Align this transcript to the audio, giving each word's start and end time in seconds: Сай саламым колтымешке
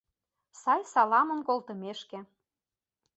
Сай 0.61 0.81
саламым 0.93 1.39
колтымешке 1.47 2.19